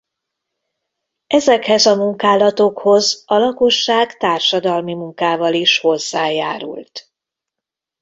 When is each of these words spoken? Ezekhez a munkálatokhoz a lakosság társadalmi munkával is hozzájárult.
Ezekhez 1.27 1.85
a 1.85 1.95
munkálatokhoz 1.95 3.23
a 3.25 3.35
lakosság 3.37 4.17
társadalmi 4.17 4.93
munkával 4.93 5.53
is 5.53 5.79
hozzájárult. 5.79 7.11